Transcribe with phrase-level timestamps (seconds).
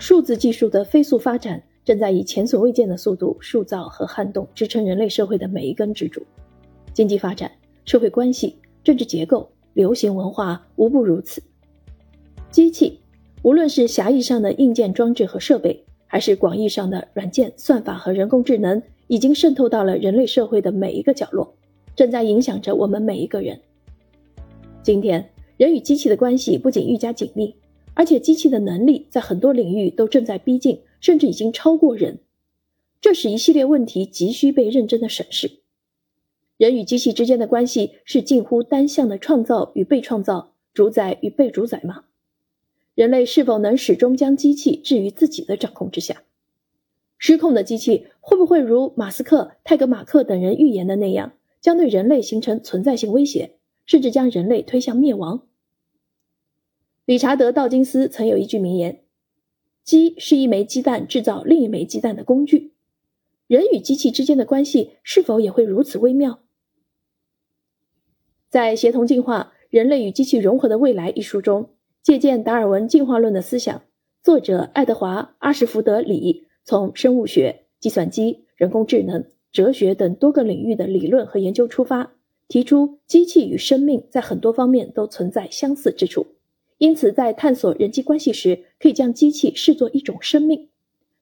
[0.00, 6.22] 数字技术的飞速发展正在以前所未见的速度塑造和撼动支撑人类社会的每一根支柱。
[6.94, 7.52] 经济发展、
[7.84, 11.42] 社会关系、政治结构、流行文化无不如此。
[12.50, 12.98] 机器，
[13.42, 21.54] 无论是狭义上的硬件装置和设备，还是广义上的软件、算法和人工智能，已经渗透到了人类社会的每一个角落，
[21.94, 23.60] 正在影响着我们每一个人。
[24.82, 27.54] 今天，人与机器的关系不仅愈加紧密。
[28.00, 32.20] 而且，机器的能力在很多领域都正在逼近，甚至已经超过人。
[33.02, 35.58] 这使一系列问题急需被认真的审视。
[36.56, 42.04] 人与机器之间的关系是近乎单向的创造与被创造、主宰与被主宰吗？
[42.94, 46.22] 人类是否能始终将机器置于自己的掌控之下？
[47.18, 55.42] 失控的机器会不会如马斯克、泰格马克等人预言的那样，将对人类形成存在性威胁，甚至将人类推向灭亡？
[57.06, 59.02] 理查德·道金斯曾有一句名言
[59.82, 62.72] ：“鸡是一枚鸡蛋制造另一枚鸡蛋的工具。”
[63.48, 66.40] 人与机器之间的关系是否也会如此微妙？
[68.48, 71.70] 在《协同进化：人类与机器融合的未来》一书中，
[72.02, 73.82] 借鉴达尔文进化论的思想，
[74.22, 82.12] 作者爱德华·阿什福德·里从生物学、计算机、人工智能、哲学等多个领域的理论和研究出发，
[82.46, 86.26] 提出机器与生命在很多方面都存在相似之处。
[86.80, 90.70] 因此，在探索人际关系时，可以将机器视作一种生命，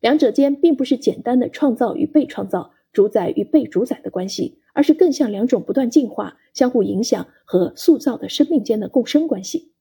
[0.00, 9.72] 两者间并不是简单的创造与被创造、主宰与被主宰的关系，而是更像两种不断进化、相互影响和塑造的生命间的共生关系。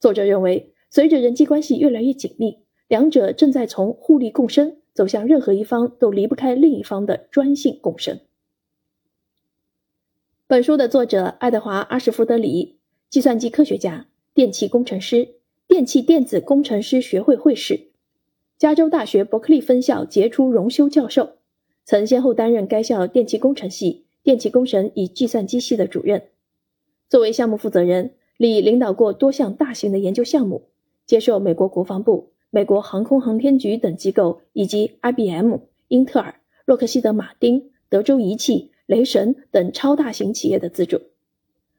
[0.00, 8.18] 作者认为，随着人际关系越来越紧密，两者正在从互利共生走向任何一方都离不开另一方的专性共生。
[10.46, 12.78] 本书的作者爱德华·阿什福德里，
[13.10, 14.06] 计算机科学家。
[14.36, 17.88] 电气工程师、电气电子工程师学会会士，
[18.58, 21.36] 加州大学伯克利分校杰出荣休教授，
[21.86, 26.24] 曾先后担任该校电气工程系、电气工程与计算机系的主任。
[27.08, 30.68] 作为项目负责人，李领导过多项大型的研究项目，
[31.06, 35.54] 接受美国国防部、美国航空航天局等机构以及 IBM、
[35.88, 41.00] 英特尔、洛克希德马丁、德州仪器、雷神等超大型企业的资助。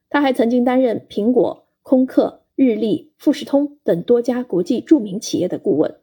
[0.10, 2.46] 他还曾经担任苹果、空客。
[2.58, 5.98] 日立、富士通等多家国际著名企业的顾问。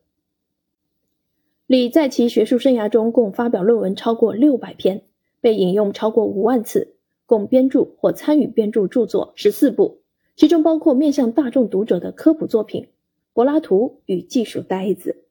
[1.66, 5.02] 李在其学术生涯中共发表论文超过六百篇，
[5.40, 6.94] 被引用超过五万次，
[7.26, 9.98] 共编著或参与编著著作十四部，
[10.36, 12.84] 其中包括面向大众读者的科普作品
[13.32, 15.23] 《柏拉图与技术呆子》。